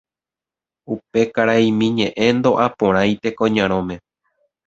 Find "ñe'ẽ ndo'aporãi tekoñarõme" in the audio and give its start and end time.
1.97-3.95